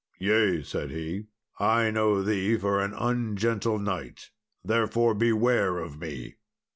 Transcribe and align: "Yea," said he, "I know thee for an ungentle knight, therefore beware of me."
"Yea," 0.17 0.63
said 0.63 0.89
he, 0.89 1.25
"I 1.59 1.91
know 1.91 2.23
thee 2.23 2.57
for 2.57 2.79
an 2.79 2.91
ungentle 2.95 3.77
knight, 3.77 4.31
therefore 4.65 5.13
beware 5.13 5.77
of 5.77 5.99
me." 6.01 6.37